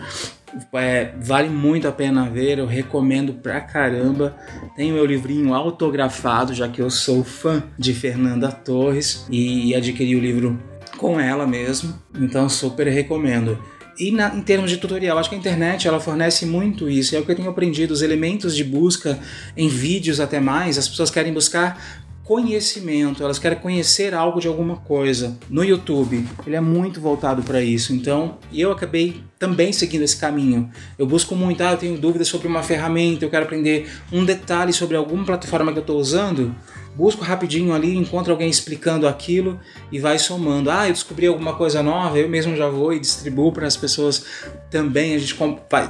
é, 0.73 1.13
vale 1.19 1.49
muito 1.49 1.87
a 1.87 1.91
pena 1.91 2.29
ver, 2.29 2.59
eu 2.59 2.65
recomendo 2.65 3.33
pra 3.33 3.61
caramba. 3.61 4.35
Tem 4.75 4.91
meu 4.91 5.05
livrinho 5.05 5.53
autografado, 5.53 6.53
já 6.53 6.67
que 6.67 6.81
eu 6.81 6.89
sou 6.89 7.23
fã 7.23 7.63
de 7.77 7.93
Fernanda 7.93 8.51
Torres 8.51 9.25
e, 9.29 9.69
e 9.69 9.75
adquiri 9.75 10.15
o 10.15 10.19
livro 10.19 10.59
com 10.97 11.19
ela 11.19 11.47
mesmo, 11.47 11.93
então 12.19 12.49
super 12.49 12.87
recomendo. 12.87 13.57
E 13.97 14.11
na, 14.11 14.33
em 14.33 14.41
termos 14.41 14.69
de 14.69 14.77
tutorial, 14.77 15.17
acho 15.17 15.29
que 15.29 15.35
a 15.35 15.37
internet 15.37 15.87
ela 15.87 15.99
fornece 15.99 16.45
muito 16.45 16.89
isso. 16.89 17.15
É 17.15 17.19
o 17.19 17.25
que 17.25 17.31
eu 17.31 17.35
tenho 17.35 17.49
aprendido, 17.49 17.91
os 17.91 18.01
elementos 18.01 18.55
de 18.55 18.63
busca 18.63 19.19
em 19.57 19.67
vídeos 19.67 20.19
até 20.19 20.39
mais, 20.39 20.77
as 20.77 20.87
pessoas 20.87 21.09
querem 21.09 21.33
buscar 21.33 22.07
conhecimento, 22.23 23.23
elas 23.23 23.39
querem 23.39 23.57
conhecer 23.57 24.13
algo 24.13 24.39
de 24.39 24.47
alguma 24.47 24.77
coisa. 24.77 25.37
No 25.49 25.63
YouTube, 25.63 26.25
ele 26.45 26.55
é 26.55 26.61
muito 26.61 27.01
voltado 27.01 27.41
para 27.41 27.61
isso. 27.61 27.93
Então, 27.93 28.37
eu 28.53 28.71
acabei 28.71 29.23
também 29.39 29.71
seguindo 29.71 30.03
esse 30.03 30.17
caminho. 30.17 30.69
Eu 30.97 31.07
busco 31.07 31.33
muito, 31.33 31.63
ah, 31.63 31.71
eu 31.71 31.77
tenho 31.77 31.97
dúvidas 31.97 32.27
sobre 32.27 32.47
uma 32.47 32.61
ferramenta, 32.61 33.23
eu 33.23 33.29
quero 33.29 33.45
aprender 33.45 33.89
um 34.11 34.25
detalhe 34.25 34.73
sobre 34.73 34.97
alguma 34.97 35.25
plataforma 35.25 35.71
que 35.71 35.79
eu 35.79 35.81
estou 35.81 35.97
usando 35.97 36.53
busco 36.99 37.23
rapidinho 37.23 37.73
ali, 37.73 37.95
encontro 37.95 38.33
alguém 38.33 38.49
explicando 38.49 39.07
aquilo 39.07 39.57
e 39.89 39.99
vai 39.99 40.19
somando. 40.19 40.69
Ah, 40.69 40.85
eu 40.87 40.93
descobri 40.93 41.27
alguma 41.27 41.55
coisa 41.55 41.81
nova, 41.81 42.19
eu 42.19 42.27
mesmo 42.27 42.57
já 42.57 42.67
vou 42.67 42.91
e 42.93 42.99
distribuo 42.99 43.53
para 43.53 43.65
as 43.65 43.77
pessoas 43.77 44.25
também. 44.69 45.15
A 45.15 45.17
gente 45.17 45.33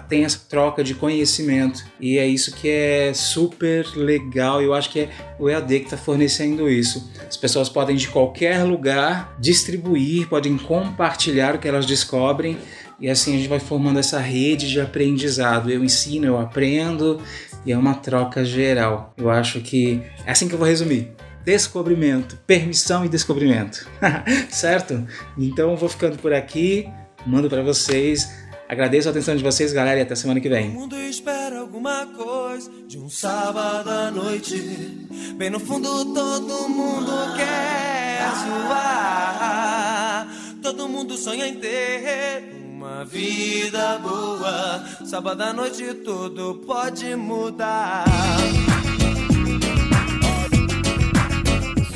tem 0.07 0.23
essa 0.23 0.39
troca 0.47 0.83
de 0.83 0.93
conhecimento 0.93 1.83
e 1.99 2.19
é 2.19 2.27
isso 2.27 2.53
que 2.53 2.69
é 2.69 3.11
super 3.13 3.87
legal. 3.95 4.61
Eu 4.61 4.73
acho 4.73 4.91
que 4.91 4.99
é 5.01 5.09
o 5.39 5.49
EAD 5.49 5.79
que 5.79 5.85
está 5.85 5.97
fornecendo 5.97 6.69
isso. 6.69 7.11
As 7.27 7.37
pessoas 7.37 7.69
podem 7.69 7.95
de 7.95 8.07
qualquer 8.07 8.63
lugar 8.63 9.35
distribuir, 9.39 10.27
podem 10.27 10.57
compartilhar 10.57 11.55
o 11.55 11.59
que 11.59 11.67
elas 11.67 11.87
descobrem 11.87 12.55
e 13.01 13.09
assim 13.09 13.33
a 13.33 13.37
gente 13.37 13.47
vai 13.47 13.59
formando 13.59 13.99
essa 13.99 14.19
rede 14.19 14.69
de 14.69 14.81
aprendizado. 14.81 15.69
Eu 15.69 15.83
ensino, 15.83 16.25
eu 16.25 16.37
aprendo 16.37 17.21
e 17.65 17.71
é 17.71 17.77
uma 17.77 17.95
troca 17.95 18.43
geral. 18.43 19.13
Eu 19.17 19.29
acho 19.29 19.61
que 19.61 20.01
é 20.25 20.31
assim 20.31 20.47
que 20.47 20.53
eu 20.53 20.59
vou 20.59 20.67
resumir. 20.67 21.11
Descobrimento, 21.45 22.37
permissão 22.45 23.05
e 23.05 23.09
descobrimento. 23.09 23.87
certo? 24.49 25.07
Então 25.37 25.75
vou 25.75 25.87
ficando 25.87 26.17
por 26.17 26.33
aqui, 26.33 26.89
mando 27.25 27.49
para 27.49 27.63
vocês. 27.63 28.29
Agradeço 28.67 29.07
a 29.07 29.11
atenção 29.11 29.35
de 29.35 29.43
vocês, 29.43 29.73
galera, 29.73 29.99
e 29.99 30.03
até 30.03 30.13
semana 30.13 30.39
que 30.39 30.47
vem. 30.47 30.69
O 30.69 30.73
mundo 30.73 30.95
espera 30.95 31.59
alguma 31.59 32.05
coisa 32.05 32.69
de 32.87 32.99
um 32.99 33.09
sábado 33.09 33.89
à 33.89 34.11
noite. 34.11 34.55
Bem 35.37 35.49
no 35.49 35.59
fundo 35.59 36.13
todo 36.13 36.69
mundo 36.69 37.11
quer 37.35 38.19
zoar. 38.45 40.27
Todo 40.61 40.87
mundo 40.87 41.17
sonha 41.17 41.47
em 41.47 41.55
ter 41.55 42.68
uma 42.79 43.03
vida 43.03 43.97
boa, 43.97 44.81
sábado 45.03 45.41
à 45.41 45.51
noite 45.51 45.93
tudo 45.95 46.63
pode 46.65 47.13
mudar. 47.13 48.05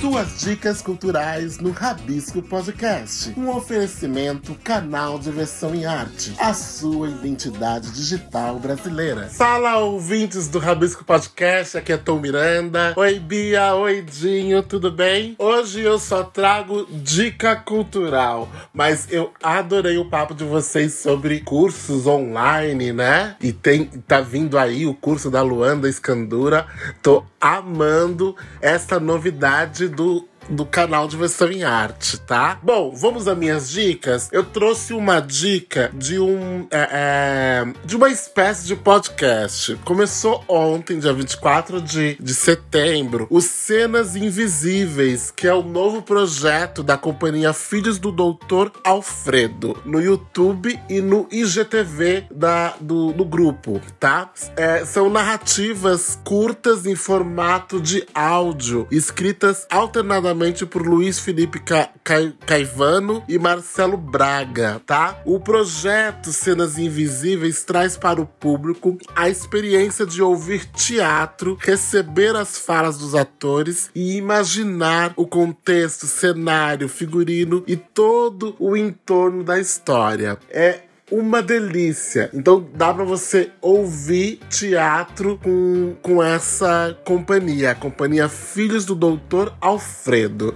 Suas 0.03 0.41
dicas 0.41 0.81
culturais 0.81 1.59
no 1.59 1.71
Rabisco 1.71 2.41
Podcast. 2.41 3.33
Um 3.37 3.47
oferecimento 3.47 4.53
canal 4.61 5.17
de 5.17 5.31
versão 5.31 5.73
em 5.73 5.85
arte. 5.85 6.35
A 6.37 6.53
sua 6.53 7.07
identidade 7.07 7.89
digital 7.89 8.59
brasileira. 8.59 9.29
Fala, 9.29 9.77
ouvintes 9.77 10.49
do 10.49 10.59
Rabisco 10.59 11.05
Podcast. 11.05 11.77
Aqui 11.77 11.93
é 11.93 11.97
Tom 11.97 12.19
Miranda. 12.19 12.93
Oi, 12.97 13.17
Bia. 13.17 13.75
Oi, 13.75 14.01
Dinho. 14.01 14.61
Tudo 14.61 14.91
bem? 14.91 15.37
Hoje 15.39 15.79
eu 15.79 15.97
só 15.97 16.21
trago 16.21 16.85
dica 16.91 17.55
cultural. 17.55 18.51
Mas 18.73 19.07
eu 19.09 19.31
adorei 19.41 19.97
o 19.97 20.09
papo 20.09 20.33
de 20.33 20.43
vocês 20.43 20.95
sobre 20.95 21.39
cursos 21.39 22.05
online, 22.05 22.91
né? 22.91 23.37
E 23.39 23.53
tem, 23.53 23.85
tá 23.85 24.19
vindo 24.19 24.57
aí 24.57 24.85
o 24.85 24.93
curso 24.93 25.31
da 25.31 25.41
Luanda 25.41 25.87
Escandura. 25.87 26.67
Tô 27.01 27.23
amando 27.39 28.35
essa 28.61 28.99
novidade 28.99 29.92
do 29.95 30.27
do 30.49 30.65
canal 30.65 31.07
de 31.07 31.15
versão 31.15 31.51
em 31.51 31.63
arte, 31.63 32.19
tá? 32.19 32.59
Bom, 32.61 32.93
vamos 32.95 33.27
às 33.27 33.37
minhas 33.37 33.69
dicas. 33.69 34.29
Eu 34.31 34.43
trouxe 34.43 34.93
uma 34.93 35.19
dica 35.19 35.89
de 35.93 36.19
um 36.19 36.67
é, 36.69 36.89
é, 36.91 37.73
de 37.85 37.95
uma 37.95 38.09
espécie 38.09 38.65
de 38.67 38.75
podcast. 38.75 39.75
Começou 39.85 40.43
ontem, 40.47 40.99
dia 40.99 41.13
24 41.13 41.81
de, 41.81 42.15
de 42.19 42.33
setembro, 42.33 43.27
o 43.29 43.41
Cenas 43.41 44.15
Invisíveis, 44.15 45.31
que 45.31 45.47
é 45.47 45.53
o 45.53 45.63
novo 45.63 46.01
projeto 46.01 46.83
da 46.83 46.97
companhia 46.97 47.53
Filhos 47.53 47.97
do 47.97 48.11
Doutor 48.11 48.71
Alfredo, 48.83 49.81
no 49.85 50.01
YouTube 50.01 50.79
e 50.89 51.01
no 51.01 51.27
IGTV 51.31 52.25
da, 52.31 52.75
do, 52.79 53.13
do 53.13 53.25
grupo, 53.25 53.79
tá? 53.99 54.31
É, 54.55 54.85
são 54.85 55.09
narrativas 55.09 56.19
curtas 56.23 56.85
em 56.85 56.95
formato 56.95 57.79
de 57.79 58.05
áudio, 58.13 58.87
escritas 58.91 59.65
alternadamente 59.69 60.32
por 60.67 60.85
Luiz 60.85 61.19
Felipe 61.19 61.59
Ca 61.59 61.89
Ca 62.03 62.15
Caivano 62.45 63.23
e 63.27 63.37
Marcelo 63.37 63.97
Braga, 63.97 64.81
tá? 64.85 65.21
O 65.25 65.39
projeto 65.39 66.31
Cenas 66.31 66.77
Invisíveis 66.77 67.63
traz 67.63 67.95
para 67.97 68.21
o 68.21 68.25
público 68.25 68.97
a 69.15 69.29
experiência 69.29 70.05
de 70.05 70.21
ouvir 70.21 70.65
teatro, 70.65 71.57
receber 71.59 72.35
as 72.35 72.57
falas 72.57 72.97
dos 72.97 73.15
atores 73.15 73.89
e 73.93 74.17
imaginar 74.17 75.13
o 75.15 75.27
contexto, 75.27 76.07
cenário, 76.07 76.89
figurino 76.89 77.63
e 77.67 77.75
todo 77.75 78.55
o 78.59 78.75
entorno 78.75 79.43
da 79.43 79.59
história. 79.59 80.37
É 80.49 80.81
uma 81.11 81.41
delícia. 81.41 82.29
Então 82.33 82.65
dá 82.73 82.93
para 82.93 83.03
você 83.03 83.51
ouvir 83.61 84.39
teatro 84.49 85.39
com, 85.43 85.95
com 86.01 86.23
essa 86.23 86.97
companhia, 87.05 87.71
a 87.71 87.75
companhia 87.75 88.27
Filhos 88.27 88.85
do 88.85 88.95
Doutor 88.95 89.53
Alfredo, 89.61 90.53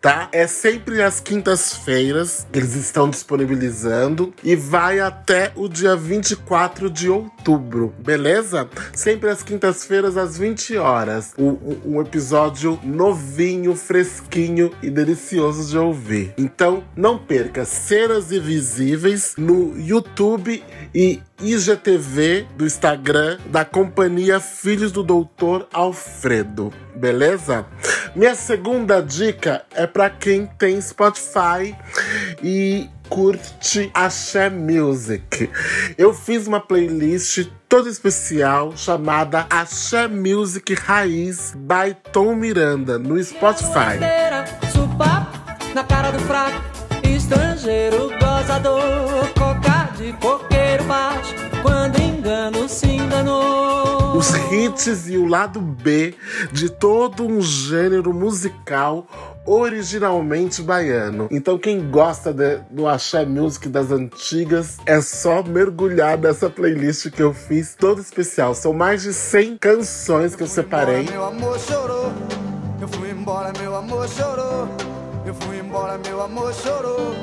tá? 0.00 0.28
É 0.32 0.46
sempre 0.46 1.02
às 1.02 1.20
quintas-feiras 1.20 2.46
que 2.50 2.58
eles 2.58 2.74
estão 2.74 3.08
disponibilizando 3.08 4.32
e 4.42 4.56
vai 4.56 5.00
até 5.00 5.52
o 5.54 5.68
dia 5.68 5.94
24 5.94 6.90
de 6.90 7.08
outubro, 7.08 7.94
beleza? 7.98 8.68
Sempre 8.92 9.30
às 9.30 9.42
quintas-feiras 9.42 10.16
às 10.16 10.36
20 10.36 10.76
horas. 10.76 11.32
Um, 11.38 11.56
um 11.84 12.00
episódio 12.00 12.78
novinho, 12.82 13.76
fresquinho 13.76 14.72
e 14.82 14.90
delicioso 14.90 15.70
de 15.70 15.78
ouvir. 15.78 16.34
Então 16.36 16.82
não 16.96 17.18
perca 17.18 17.64
Cenas 17.64 18.32
Invisíveis 18.32 19.34
no 19.36 19.78
YouTube 19.78 19.99
e 20.94 21.20
IGTV 21.40 22.46
do 22.56 22.66
Instagram 22.66 23.38
da 23.46 23.64
companhia 23.64 24.40
Filhos 24.40 24.92
do 24.92 25.02
Doutor 25.02 25.66
Alfredo. 25.72 26.72
Beleza? 26.94 27.66
Minha 28.14 28.34
segunda 28.34 29.00
dica 29.00 29.64
é 29.72 29.86
para 29.86 30.10
quem 30.10 30.46
tem 30.46 30.80
Spotify 30.80 31.74
e 32.42 32.88
curte 33.08 33.90
Axé 33.94 34.48
Music. 34.48 35.50
Eu 35.98 36.14
fiz 36.14 36.46
uma 36.46 36.60
playlist 36.60 37.48
toda 37.68 37.88
especial 37.88 38.76
chamada 38.76 39.46
Axé 39.50 40.08
Music 40.08 40.74
Raiz 40.74 41.54
by 41.56 41.96
Tom 42.12 42.34
Miranda 42.34 42.98
no 42.98 43.22
Spotify. 43.22 43.98
Na 45.74 45.84
cara 45.84 46.10
do 46.10 46.18
fraco, 46.20 46.60
estrangeiro 47.04 48.10
gozador, 48.18 49.32
de 50.00 50.14
coqueiro 50.14 50.84
baixo, 50.84 51.34
quando 51.62 52.00
engano 52.00 52.66
se 52.66 52.86
enganou. 52.86 54.16
Os 54.16 54.30
hits 54.50 55.08
e 55.08 55.18
o 55.18 55.26
lado 55.26 55.60
B 55.60 56.14
de 56.50 56.70
todo 56.70 57.26
um 57.26 57.40
gênero 57.42 58.12
musical 58.14 59.06
originalmente 59.44 60.62
baiano. 60.62 61.28
Então 61.30 61.58
quem 61.58 61.90
gosta 61.90 62.32
de, 62.32 62.60
do 62.70 62.88
axé 62.88 63.26
music 63.26 63.68
das 63.68 63.90
antigas 63.90 64.78
é 64.86 65.02
só 65.02 65.42
mergulhar 65.42 66.16
nessa 66.16 66.48
playlist 66.48 67.10
que 67.10 67.22
eu 67.22 67.34
fiz 67.34 67.74
toda 67.74 68.00
especial. 68.00 68.54
São 68.54 68.72
mais 68.72 69.02
de 69.02 69.12
100 69.12 69.58
canções 69.58 70.34
que 70.34 70.42
eu, 70.42 70.46
eu 70.46 70.50
separei. 70.50 71.02
Embora, 71.02 71.12
meu 71.12 71.24
amor 71.26 71.58
chorou. 71.58 72.12
Eu 72.80 72.88
fui 72.88 73.10
embora, 73.10 73.52
meu 73.58 73.76
amor 73.76 74.08
chorou. 74.08 74.68
Eu 75.26 75.34
fui 75.34 75.58
embora, 75.58 75.98
meu 75.98 76.22
amor 76.22 76.54
chorou 76.54 77.14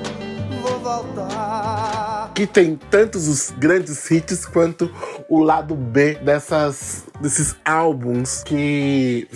vou 0.67 0.79
voltar. 0.79 1.46
Que 2.37 2.45
tem 2.45 2.75
tantos 2.75 3.27
os 3.27 3.51
grandes 3.57 4.11
hits 4.11 4.45
quanto 4.45 4.91
o 5.27 5.39
lado 5.39 5.73
B 5.73 6.19
dessas 6.23 7.03
desses 7.19 7.55
álbuns 7.65 8.43
que 8.43 9.27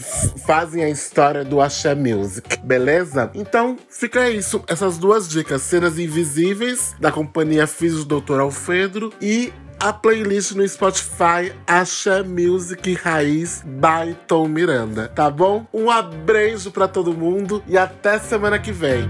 fazem 0.46 0.84
a 0.84 0.90
história 0.92 1.44
do 1.44 1.60
Axé 1.60 1.96
Music, 1.96 2.60
beleza? 2.60 3.32
Então 3.34 3.76
fica 3.90 4.30
isso, 4.30 4.64
essas 4.68 5.00
duas 5.00 5.28
dicas: 5.28 5.64
Cenas 5.64 5.98
Invisíveis, 5.98 6.96
da 7.00 7.12
companhia 7.12 7.66
Filhos 7.66 8.06
do 8.06 8.22
Dr. 8.22 8.40
Alfredo, 8.40 9.12
e 9.20 9.52
a 9.80 9.92
playlist 9.92 10.52
no 10.52 10.68
Spotify 10.70 11.52
Axé 11.66 12.22
Music 12.22 12.94
Raiz 12.94 13.64
by 13.66 14.16
Tom 14.28 14.48
Miranda, 14.48 15.08
tá 15.08 15.28
bom? 15.28 15.66
Um 15.74 15.90
abraço 15.90 16.70
para 16.70 16.88
todo 16.88 17.16
mundo 17.16 17.64
e 17.68 17.76
até 17.76 18.20
semana 18.20 18.60
que 18.60 18.72
vem. 18.72 19.10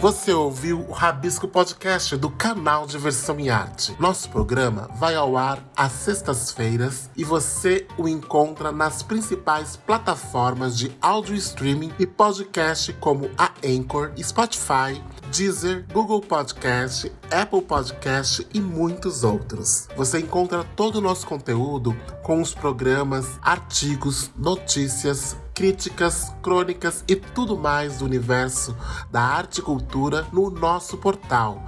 Você 0.00 0.32
ouviu 0.32 0.80
o 0.80 0.92
Rabisco 0.92 1.46
Podcast 1.46 2.16
do 2.16 2.30
canal 2.30 2.86
Diversão 2.86 3.38
em 3.38 3.50
Arte. 3.50 3.94
Nosso 4.00 4.30
programa 4.30 4.88
vai 4.94 5.14
ao 5.14 5.36
ar 5.36 5.62
às 5.76 5.92
sextas-feiras 5.92 7.10
e 7.14 7.22
você 7.22 7.86
o 7.98 8.08
encontra 8.08 8.72
nas 8.72 9.02
principais 9.02 9.76
plataformas 9.76 10.78
de 10.78 10.90
áudio 11.02 11.34
streaming 11.34 11.92
e 11.98 12.06
podcast 12.06 12.94
como 12.94 13.30
a 13.36 13.52
Anchor, 13.62 14.10
Spotify, 14.18 15.02
Deezer, 15.30 15.86
Google 15.92 16.20
Podcast, 16.20 17.10
Apple 17.30 17.62
Podcast 17.62 18.46
e 18.52 18.60
muitos 18.60 19.22
outros. 19.22 19.88
Você 19.96 20.18
encontra 20.18 20.64
todo 20.64 20.96
o 20.96 21.00
nosso 21.00 21.26
conteúdo 21.26 21.96
com 22.22 22.42
os 22.42 22.52
programas, 22.52 23.38
artigos, 23.40 24.30
notícias, 24.36 25.36
críticas, 25.54 26.34
crônicas 26.42 27.04
e 27.06 27.14
tudo 27.14 27.56
mais 27.56 27.98
do 27.98 28.04
universo 28.04 28.76
da 29.10 29.22
arte 29.22 29.58
e 29.58 29.62
cultura 29.62 30.26
no 30.32 30.50
nosso 30.50 30.98
portal 30.98 31.62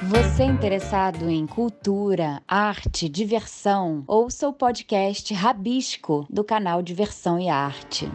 Você 0.02 0.44
interessado 0.44 1.30
em 1.30 1.46
cultura, 1.46 2.42
arte, 2.48 3.08
diversão? 3.08 4.04
Ouça 4.08 4.48
o 4.48 4.54
podcast 4.54 5.32
Rabisco 5.32 6.26
do 6.28 6.44
canal 6.44 6.82
Diversão 6.82 7.40
e 7.40 7.50
Arte. 7.50 8.12